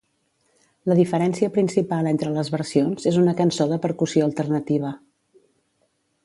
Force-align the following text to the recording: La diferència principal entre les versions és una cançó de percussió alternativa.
La 0.91 0.95
diferència 0.99 1.49
principal 1.57 2.09
entre 2.11 2.31
les 2.37 2.49
versions 2.55 3.05
és 3.13 3.21
una 3.25 3.35
cançó 3.43 3.69
de 3.75 3.79
percussió 3.85 4.27
alternativa. 4.31 4.95